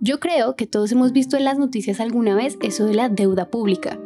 [0.00, 3.50] Yo creo que todos hemos visto en las noticias alguna vez eso de la deuda
[3.50, 3.98] pública.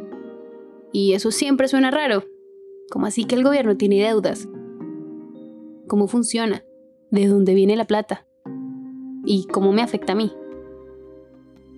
[0.91, 2.23] Y eso siempre suena raro.
[2.89, 4.47] ¿Cómo así que el gobierno tiene deudas?
[5.87, 6.63] ¿Cómo funciona?
[7.11, 8.25] ¿De dónde viene la plata?
[9.23, 10.31] ¿Y cómo me afecta a mí?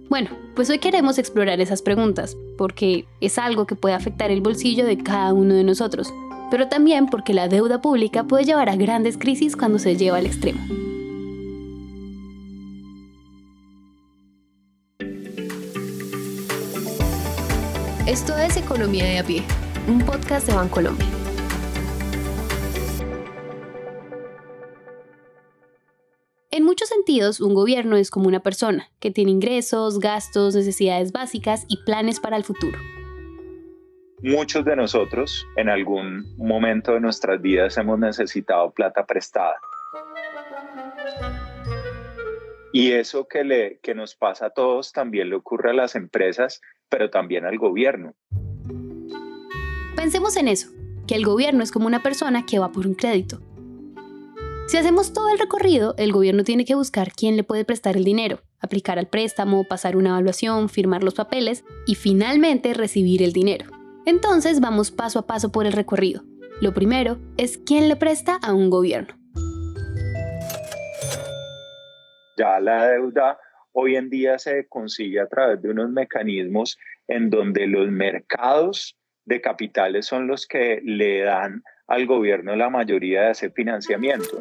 [0.10, 4.86] Bueno, pues hoy queremos explorar esas preguntas, porque es algo que puede afectar el bolsillo
[4.86, 6.14] de cada uno de nosotros,
[6.52, 10.26] pero también porque la deuda pública puede llevar a grandes crisis cuando se lleva al
[10.26, 10.62] extremo.
[18.08, 19.42] Esto es Economía de a pie,
[19.88, 21.08] un podcast de Bancolombia.
[26.52, 31.66] En muchos sentidos, un gobierno es como una persona, que tiene ingresos, gastos, necesidades básicas
[31.68, 32.78] y planes para el futuro.
[34.22, 39.56] Muchos de nosotros en algún momento de nuestras vidas hemos necesitado plata prestada.
[42.72, 46.62] Y eso que, le, que nos pasa a todos también le ocurre a las empresas
[46.90, 48.14] pero también al gobierno.
[49.96, 50.70] Pensemos en eso,
[51.08, 53.42] que el gobierno es como una persona que va por un crédito.
[54.68, 58.04] Si hacemos todo el recorrido, el gobierno tiene que buscar quién le puede prestar el
[58.04, 63.66] dinero, aplicar al préstamo, pasar una evaluación, firmar los papeles y finalmente recibir el dinero.
[64.06, 66.24] Entonces vamos paso a paso por el recorrido.
[66.62, 69.14] Lo primero es quién le presta a un gobierno.
[72.38, 73.38] Ya la deuda
[73.78, 76.78] hoy en día se consigue a través de unos mecanismos
[77.08, 83.24] en donde los mercados de capitales son los que le dan al gobierno la mayoría
[83.24, 84.40] de ese financiamiento.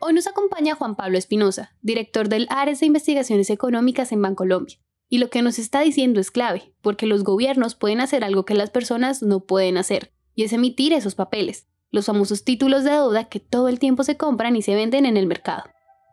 [0.00, 4.76] Hoy nos acompaña Juan Pablo Espinosa, director del Ares de Investigaciones Económicas en Bancolombia.
[5.08, 8.54] Y lo que nos está diciendo es clave, porque los gobiernos pueden hacer algo que
[8.54, 13.28] las personas no pueden hacer, y es emitir esos papeles, los famosos títulos de deuda
[13.28, 15.64] que todo el tiempo se compran y se venden en el mercado.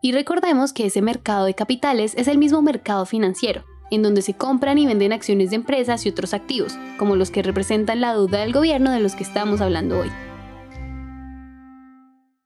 [0.02, 4.34] Y recordemos que ese mercado de capitales es el mismo mercado financiero, en donde se
[4.34, 8.40] compran y venden acciones de empresas y otros activos, como los que representan la deuda
[8.40, 10.10] del gobierno de los que estamos hablando hoy.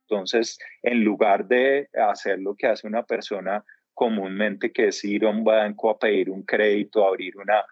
[0.07, 3.63] Entonces, en lugar de hacer lo que hace una persona
[3.95, 7.63] comúnmente, que es ir a un banco a pedir un crédito, abrir una,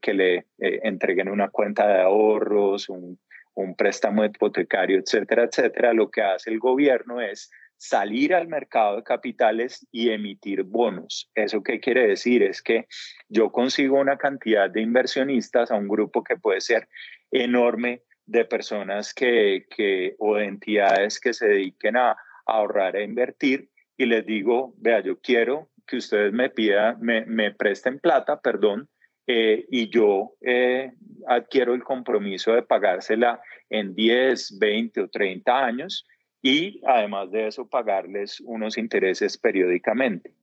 [0.00, 3.18] que le eh, entreguen una cuenta de ahorros, un
[3.54, 9.02] un préstamo hipotecario, etcétera, etcétera, lo que hace el gobierno es salir al mercado de
[9.02, 11.30] capitales y emitir bonos.
[11.34, 12.42] ¿Eso qué quiere decir?
[12.42, 12.86] Es que
[13.28, 16.88] yo consigo una cantidad de inversionistas a un grupo que puede ser
[17.30, 22.16] enorme de personas que, que o de entidades que se dediquen a,
[22.46, 27.52] ahorrar e invertir y les digo, vea, yo quiero que ustedes me pidan, me, me
[27.52, 28.88] presten plata, perdón,
[29.26, 30.92] eh, y yo eh,
[31.26, 33.40] adquiero el compromiso de pagársela
[33.70, 36.06] en 10, 20 o 30 años
[36.42, 40.34] y además de eso pagarles unos intereses periódicamente.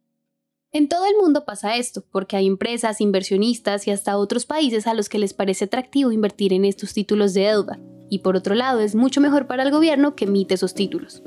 [0.73, 4.93] En todo el mundo pasa esto, porque hay empresas, inversionistas y hasta otros países a
[4.93, 7.77] los que les parece atractivo invertir en estos títulos de deuda.
[8.09, 11.21] Y por otro lado, es mucho mejor para el gobierno que emite esos títulos.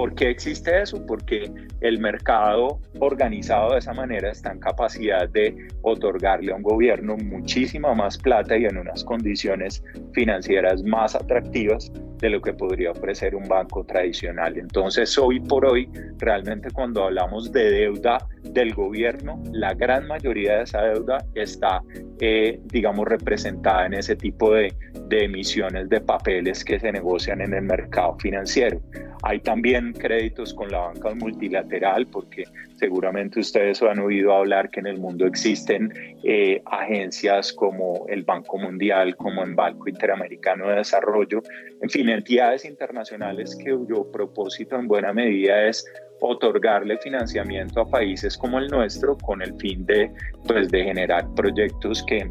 [0.00, 1.04] ¿Por qué existe eso?
[1.04, 1.52] Porque
[1.82, 7.92] el mercado organizado de esa manera está en capacidad de otorgarle a un gobierno muchísima
[7.92, 9.84] más plata y en unas condiciones
[10.14, 14.56] financieras más atractivas de lo que podría ofrecer un banco tradicional.
[14.56, 20.62] Entonces, hoy por hoy, realmente cuando hablamos de deuda del gobierno, la gran mayoría de
[20.64, 21.82] esa deuda está,
[22.20, 24.72] eh, digamos, representada en ese tipo de,
[25.08, 28.80] de emisiones de papeles que se negocian en el mercado financiero.
[29.22, 32.44] Hay también créditos con la banca multilateral, porque
[32.76, 35.92] seguramente ustedes han oído hablar que en el mundo existen
[36.24, 41.42] eh, agencias como el Banco Mundial, como el Banco Interamericano de Desarrollo,
[41.82, 45.84] en fin, entidades internacionales que yo propósito en buena medida es
[46.20, 50.12] otorgarle financiamiento a países como el nuestro con el fin de,
[50.46, 52.30] pues, de generar proyectos que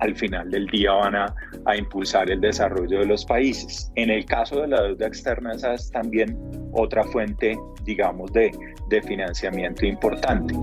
[0.00, 1.34] al final del día van a,
[1.76, 3.90] impulsar el desarrollo de los países.
[3.96, 6.38] En el caso de la deuda externa, esa es también
[6.72, 8.50] otra fuente, digamos, de,
[8.88, 10.54] de financiamiento importante.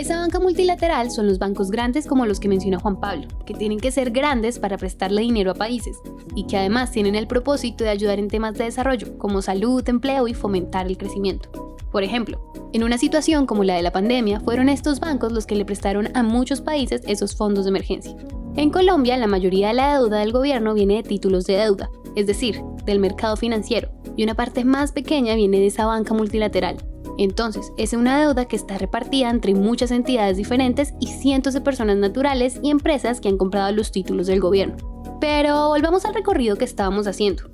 [0.00, 3.78] Esa banca multilateral son los bancos grandes como los que menciona Juan Pablo, que tienen
[3.78, 5.98] que ser grandes para prestarle dinero a países
[6.34, 10.26] y que además tienen el propósito de ayudar en temas de desarrollo como salud, empleo
[10.26, 11.76] y fomentar el crecimiento.
[11.92, 12.40] Por ejemplo,
[12.72, 16.08] en una situación como la de la pandemia, fueron estos bancos los que le prestaron
[16.14, 18.16] a muchos países esos fondos de emergencia.
[18.56, 22.26] En Colombia, la mayoría de la deuda del gobierno viene de títulos de deuda, es
[22.26, 26.78] decir, del mercado financiero, y una parte más pequeña viene de esa banca multilateral.
[27.20, 31.98] Entonces, es una deuda que está repartida entre muchas entidades diferentes y cientos de personas
[31.98, 34.76] naturales y empresas que han comprado los títulos del gobierno.
[35.20, 37.44] Pero volvamos al recorrido que estábamos haciendo.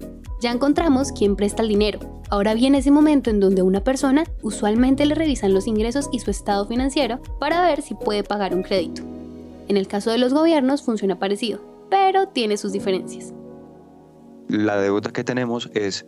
[0.40, 1.98] Ya encontramos quién presta el dinero,
[2.28, 6.18] Ahora viene ese momento en donde a una persona usualmente le revisan los ingresos y
[6.18, 9.02] su estado financiero para ver si puede pagar un crédito.
[9.68, 13.32] En el caso de los gobiernos funciona parecido, pero tiene sus diferencias.
[14.48, 16.04] La deuda que tenemos es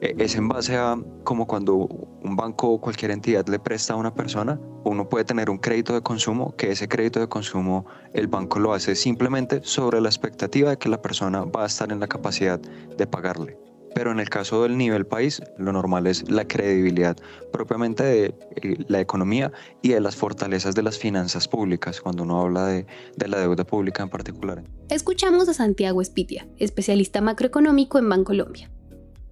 [0.00, 4.14] es en base a como cuando un banco o cualquier entidad le presta a una
[4.14, 8.58] persona, uno puede tener un crédito de consumo, que ese crédito de consumo el banco
[8.58, 12.06] lo hace simplemente sobre la expectativa de que la persona va a estar en la
[12.06, 13.58] capacidad de pagarle.
[13.94, 17.16] Pero en el caso del nivel país, lo normal es la credibilidad
[17.50, 18.24] propiamente de
[18.56, 19.50] eh, la economía
[19.80, 23.64] y de las fortalezas de las finanzas públicas, cuando uno habla de, de la deuda
[23.64, 24.62] pública en particular.
[24.90, 28.70] Escuchamos a Santiago Espitia, especialista macroeconómico en Bancolombia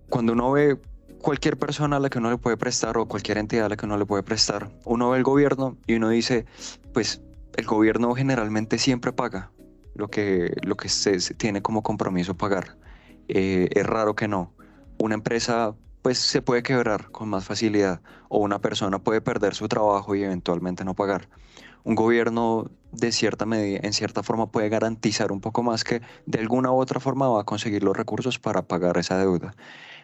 [0.09, 0.79] cuando uno ve
[1.21, 3.87] cualquier persona a la que uno le puede prestar o cualquier entidad a la que
[3.87, 6.45] uno le puede prestar, uno ve el gobierno y uno dice,
[6.93, 7.23] pues
[7.57, 9.51] el gobierno generalmente siempre paga
[9.95, 12.77] lo que, lo que se, tiene como compromiso pagar.
[13.29, 14.53] Eh, es raro que no.
[14.99, 19.69] Una empresa pues se puede quebrar con más facilidad o una persona puede perder su
[19.69, 21.29] trabajo y eventualmente no pagar.
[21.83, 26.39] Un gobierno de cierta medida, en cierta forma puede garantizar un poco más que de
[26.39, 29.55] alguna u otra forma va a conseguir los recursos para pagar esa deuda.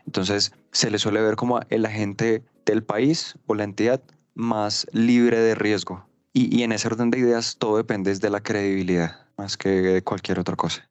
[0.06, 4.02] Entonces se le suele ver como el agente del país o la entidad
[4.34, 6.06] más libre de riesgo.
[6.32, 10.38] Y, en ese orden de ideas todo depende de la credibilidad más que de cualquier
[10.38, 10.88] otra cosa.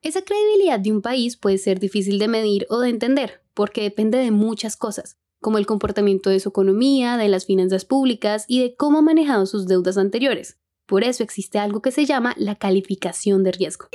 [0.00, 4.16] Esa credibilidad de un país puede ser difícil de medir o de entender, porque depende
[4.16, 8.74] de muchas cosas, como el comportamiento de su economía, de las finanzas públicas y de
[8.74, 10.58] cómo ha manejado sus deudas anteriores.
[10.86, 13.88] Por eso existe algo que se llama la calificación de riesgo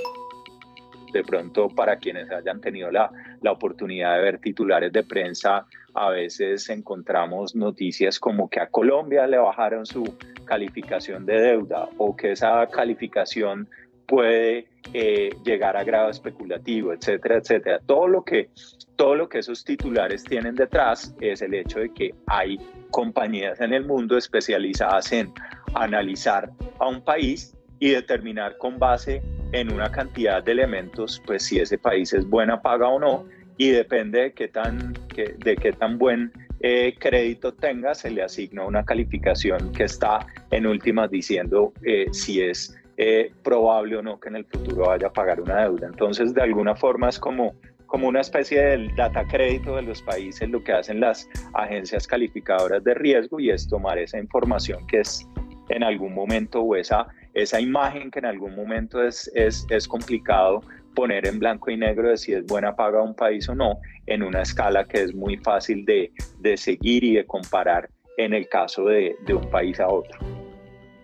[1.15, 3.09] de pronto para quienes hayan tenido la,
[3.41, 9.25] la oportunidad de ver titulares de prensa, a veces encontramos noticias como que a Colombia
[9.27, 10.03] le bajaron su
[10.43, 13.69] calificación de deuda o que esa calificación
[14.05, 17.79] puede eh, llegar a grado especulativo, etcétera, etcétera.
[17.85, 18.49] Todo lo que
[18.97, 22.57] todo lo que esos titulares tienen detrás es el hecho de que hay
[22.91, 25.33] compañías en el mundo especializadas en
[25.73, 29.21] analizar a un país y determinar con base
[29.55, 33.25] en una cantidad de elementos, pues si ese país es buena paga o no,
[33.57, 38.65] y depende de qué tan, de qué tan buen eh, crédito tenga, se le asigna
[38.65, 44.29] una calificación que está en últimas diciendo eh, si es eh, probable o no que
[44.29, 45.87] en el futuro vaya a pagar una deuda.
[45.87, 47.55] Entonces, de alguna forma es como,
[47.85, 52.83] como una especie del data crédito de los países, lo que hacen las agencias calificadoras
[52.83, 55.25] de riesgo y es tomar esa información que es
[55.69, 60.61] en algún momento o esa esa imagen que en algún momento es, es, es complicado
[60.95, 64.23] poner en blanco y negro de si es buena paga un país o no, en
[64.23, 68.85] una escala que es muy fácil de, de seguir y de comparar en el caso
[68.85, 70.17] de, de un país a otro.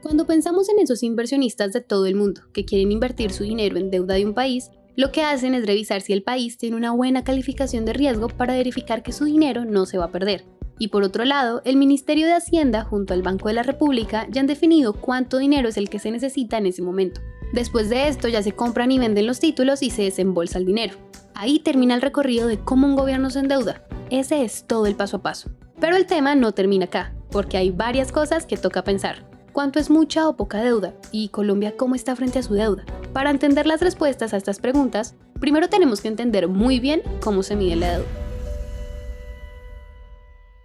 [0.02, 3.92] Cuando pensamos en esos inversionistas de todo el mundo que quieren invertir su dinero en
[3.92, 7.26] deuda de un país, lo que hacen es revisar si el país tiene una buena
[7.26, 10.46] calificación de riesgo para verificar que su dinero no se va a perder.
[10.82, 14.42] Y por otro lado, el Ministerio de Hacienda junto al Banco de la República ya
[14.42, 17.22] han definido cuánto dinero es el que se necesita en ese momento.
[17.54, 20.96] Después de esto ya se compran y venden los títulos y se desembolsa el dinero.
[21.36, 23.84] Ahí termina el recorrido de cómo un gobierno se endeuda.
[24.10, 25.52] Ese es todo el paso a paso.
[25.80, 29.30] Pero el tema no termina acá, porque hay varias cosas que toca pensar.
[29.54, 30.96] ¿Cuánto es mucha o poca deuda?
[31.12, 32.86] ¿Y Colombia cómo está frente a su deuda?
[33.14, 37.56] Para entender las respuestas a estas preguntas, primero tenemos que entender muy bien cómo se
[37.56, 38.21] mide la deuda.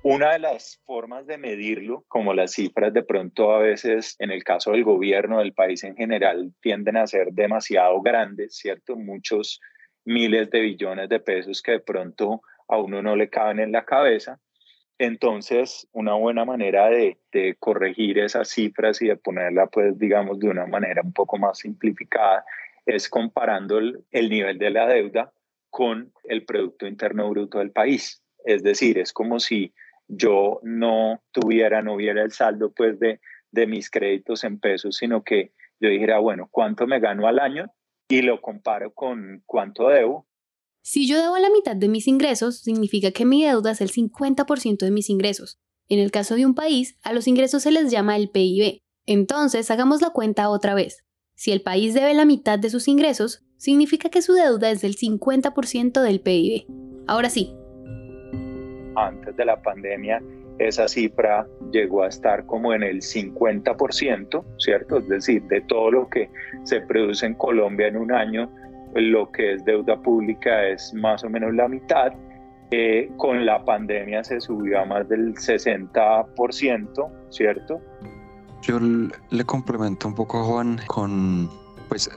[0.09, 4.45] Una de las formas de medirlo, como las cifras de pronto a veces en el
[4.45, 8.95] caso del gobierno, del país en general, tienden a ser demasiado grandes, ¿cierto?
[8.95, 9.61] Muchos
[10.05, 13.85] miles de billones de pesos que de pronto a uno no le caben en la
[13.85, 14.39] cabeza.
[14.97, 17.19] Entonces, una buena manera de,
[17.59, 22.45] corregir esas cifras y de ponerla, pues, digamos, de una manera un poco más simplificada,
[22.87, 25.33] es comparando el, el nivel de la deuda
[25.69, 28.23] con el Producto Interno Bruto del país.
[28.45, 29.75] Es decir, es como si
[30.09, 33.21] yo no tuviera, no hubiera el saldo pues de,
[33.51, 37.73] de mis créditos en pesos, sino que yo dijera, bueno, ¿cuánto me gano al año?
[38.09, 40.27] Y lo comparo con cuánto debo.
[40.83, 44.79] Si yo debo la mitad de mis ingresos, significa que mi deuda es el 50%
[44.79, 45.59] de mis ingresos.
[45.89, 48.83] En el caso de un país, a los ingresos se les llama el PIB.
[49.05, 51.05] Entonces, hagamos la cuenta otra vez.
[51.35, 54.97] Si el país debe la mitad de sus ingresos, significa que su deuda es del
[54.97, 56.67] 50% del PIB.
[57.07, 57.53] Ahora sí,
[58.97, 60.21] antes de la pandemia
[60.59, 64.99] esa cifra llegó a estar como en el 50%, ¿cierto?
[64.99, 66.31] Es decir, de todo lo que
[66.65, 68.51] se produce en Colombia en un año,
[68.95, 72.13] lo que es deuda pública es más o menos la mitad.
[72.73, 77.81] Eh, con la pandemia se subió a más del 60%, ¿cierto?
[78.63, 81.49] Yo le complemento un poco a Juan con,
[81.89, 82.11] pues,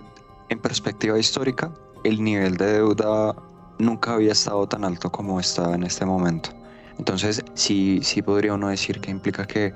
[0.49, 1.71] en perspectiva histórica,
[2.03, 3.35] el nivel de deuda
[3.77, 6.58] nunca había estado tan alto como está en este momento
[6.99, 9.67] Entonces, sí, sí podría uno decir que implica que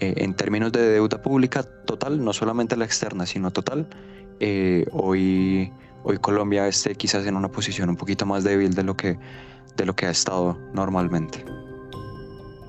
[0.00, 3.86] eh, en términos de deuda pública total, no solamente la externa, sino total,
[4.40, 5.72] eh, hoy,
[6.02, 9.16] hoy Colombia esté quizás en una posición un poquito más débil de lo que,
[9.76, 11.44] de lo que ha estado normalmente.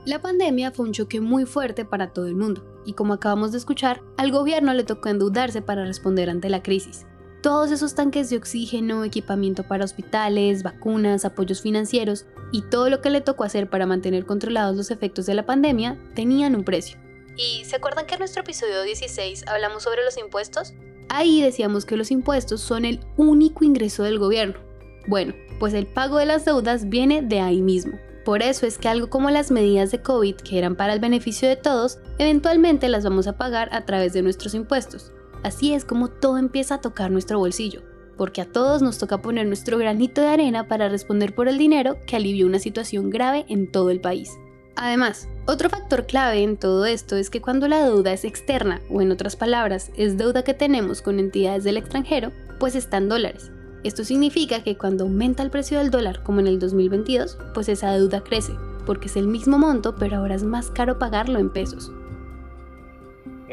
[0.06, 3.58] La pandemia fue un choque muy fuerte para todo el mundo, y como acabamos de
[3.58, 7.08] escuchar, al gobierno le tocó endeudarse para responder ante la crisis.
[7.42, 13.10] Todos esos tanques de oxígeno, equipamiento para hospitales, vacunas, apoyos financieros y todo lo que
[13.10, 16.98] le tocó hacer para mantener controlados los efectos de la pandemia tenían un precio.
[17.36, 20.74] ¿Y se acuerdan que en nuestro episodio 16 hablamos sobre los impuestos?
[21.10, 24.60] Ahí decíamos que los impuestos son el único ingreso del gobierno.
[25.08, 28.88] Bueno, pues el pago de las deudas viene de ahí mismo, por eso es que
[28.88, 33.04] algo como las medidas de COVID, que eran para el beneficio de todos, eventualmente las
[33.04, 35.12] vamos a pagar a través de nuestros impuestos.
[35.44, 37.82] Así es como todo empieza a tocar nuestro bolsillo,
[38.18, 41.98] porque a todos nos toca poner nuestro granito de arena para responder por el dinero
[42.06, 44.32] que alivió una situación grave en todo el país.
[44.76, 49.02] Además, otro factor clave en todo esto es que cuando la deuda es externa, o
[49.02, 53.52] en otras palabras, es deuda que tenemos con entidades del extranjero, pues está en dólares.
[53.84, 57.92] Esto significa que cuando aumenta el precio del dólar, como en el 2022, pues esa
[57.92, 58.54] deuda crece,
[58.86, 61.92] porque es el mismo monto, pero ahora es más caro pagarlo en pesos.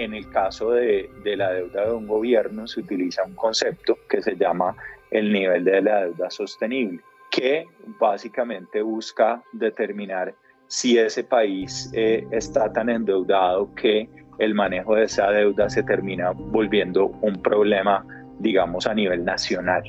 [0.01, 4.35] En el caso de, la deuda de un gobierno se utiliza un concepto que se
[4.35, 4.75] llama
[5.11, 7.67] el nivel de la deuda sostenible, que
[8.01, 10.35] básicamente busca determinar
[10.69, 16.31] si ese país eh, está tan endeudado que el manejo de esa deuda se termina
[16.31, 18.03] volviendo un problema,
[18.39, 19.83] digamos, a nivel nacional.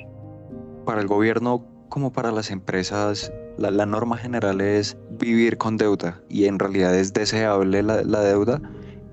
[0.86, 6.48] Para el gobierno como para las empresas, la, norma general es vivir con deuda y
[6.48, 8.60] en realidad es deseable la, la deuda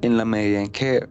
[0.02, 1.08] en la medida en que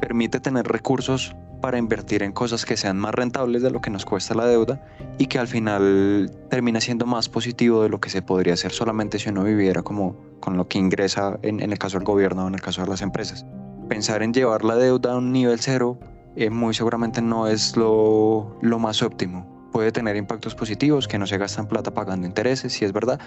[0.00, 4.04] permite tener recursos para invertir en cosas que sean más rentables de lo que nos
[4.04, 4.80] cuesta la deuda
[5.18, 9.18] y que al final termina siendo más positivo de lo que se podría hacer solamente
[9.18, 12.54] si uno viviera como con lo que ingresa en, el caso del gobierno o en
[12.54, 13.44] el caso de las empresas.
[13.88, 15.98] Pensar en llevar la deuda a un nivel cero
[16.36, 21.26] eh, muy seguramente no es lo, lo más óptimo puede tener impactos positivos, que no
[21.28, 23.20] se gastan plata pagando intereses, si es verdad,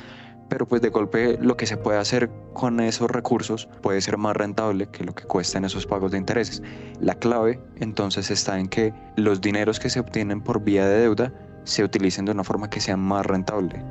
[0.50, 4.36] pero pues de golpe lo que se puede hacer con esos recursos puede ser más
[4.36, 6.62] rentable que lo que cuestan esos pagos de intereses.
[7.00, 11.34] La clave entonces está en que los dineros que se obtienen por vía de deuda
[11.64, 13.82] se utilicen de una forma que sea más rentable.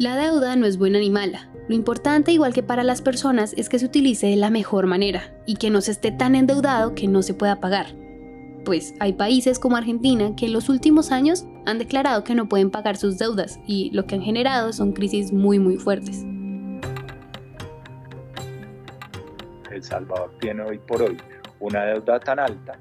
[0.00, 1.48] La deuda no es buena ni mala.
[1.68, 5.32] Lo importante, igual que para las personas, es que se utilice de la mejor manera
[5.46, 8.01] y que no se esté tan endeudado que no se pueda pagar
[8.64, 12.70] pues hay países como Argentina que en los últimos años han declarado que no pueden
[12.70, 16.24] pagar sus deudas y lo que han generado son crisis muy muy fuertes.
[19.70, 21.16] El Salvador tiene hoy por hoy
[21.60, 22.78] una deuda tan alta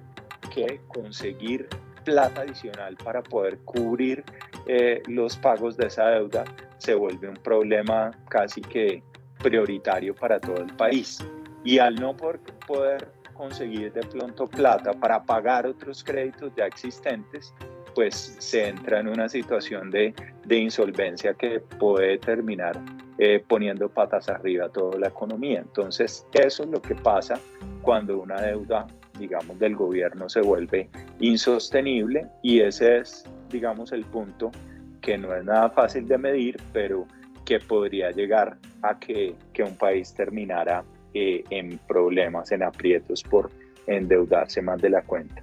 [0.53, 1.67] que conseguir
[2.03, 4.23] plata adicional para poder cubrir
[4.67, 6.43] eh, los pagos de esa deuda
[6.77, 9.03] se vuelve un problema casi que
[9.41, 11.23] prioritario para todo el país.
[11.63, 17.53] Y al no poder conseguir de pronto plata para pagar otros créditos ya existentes,
[17.95, 20.13] pues se entra en una situación de,
[20.45, 22.79] de insolvencia que puede terminar
[23.17, 25.59] eh, poniendo patas arriba toda la economía.
[25.59, 27.39] Entonces, eso es lo que pasa
[27.81, 28.87] cuando una deuda,
[29.19, 34.51] digamos, del gobierno se vuelve insostenible y ese es, digamos, el punto
[35.01, 37.05] que no es nada fácil de medir, pero
[37.45, 43.51] que podría llegar a que, que un país terminara eh, en problemas, en aprietos por
[43.85, 45.41] endeudarse más de la cuenta.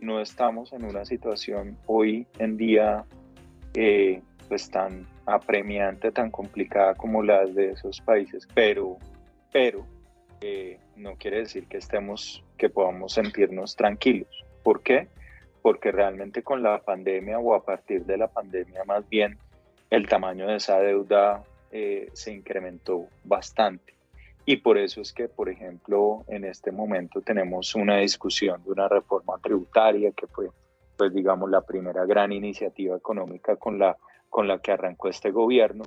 [0.00, 3.04] No estamos en una situación hoy en día
[3.74, 8.96] eh, pues tan apremiante, tan complicada como las de esos países, pero,
[9.52, 9.84] pero
[10.40, 14.42] eh, no quiere decir que estemos, que podamos sentirnos tranquilos.
[14.62, 15.08] ¿Por qué?
[15.60, 19.36] Porque realmente con la pandemia o a partir de la pandemia más bien
[19.90, 21.44] el tamaño de esa deuda
[22.14, 23.96] se incrementó bastante.
[24.48, 28.88] Y por eso es que, por ejemplo, en este momento tenemos una discusión de una
[28.88, 30.50] reforma tributaria que fue,
[30.96, 33.96] pues digamos, la primera gran iniciativa económica con la,
[34.30, 35.82] con la que arrancó este gobierno,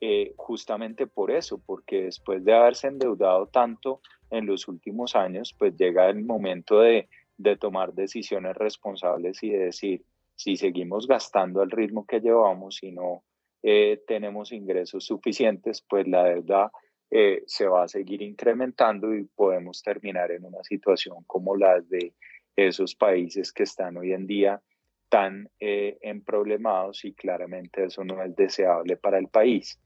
[0.00, 5.76] eh, justamente por eso, porque después de haberse endeudado tanto en los últimos años, pues
[5.76, 10.04] llega el momento de, de tomar decisiones responsables y de decir,
[10.36, 13.24] si seguimos gastando al ritmo que llevamos y no
[13.64, 16.70] eh, tenemos ingresos suficientes, pues la deuda
[17.16, 22.12] eh, se va a seguir incrementando y podemos terminar en una situación como la de
[22.56, 24.60] esos países que están hoy en día
[25.08, 29.78] tan eh, emproblemados y claramente eso no es deseable para el país.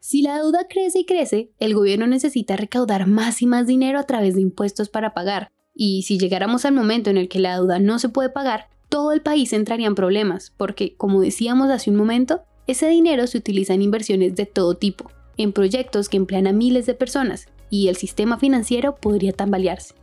[0.00, 4.06] Si la deuda crece y crece, el gobierno necesita recaudar más y más dinero a
[4.06, 5.52] través de impuestos para pagar.
[5.72, 9.12] Y si llegáramos al momento en el que la deuda no se puede pagar, todo
[9.12, 13.74] el país entraría en problemas, porque, como decíamos hace un momento, Ese dinero se utiliza
[13.74, 17.96] en inversiones de todo tipo, en proyectos que emplean a miles de personas, y el
[17.96, 19.94] sistema financiero podría tambalearse.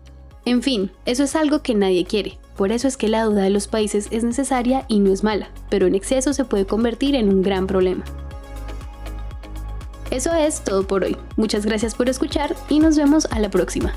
[0.45, 3.49] En fin, eso es algo que nadie quiere, por eso es que la deuda de
[3.49, 7.29] los países es necesaria y no es mala, pero en exceso se puede convertir en
[7.29, 8.03] un gran problema.
[10.11, 11.17] Eso es todo por hoy.
[11.37, 13.95] Muchas gracias por escuchar y nos vemos a la próxima.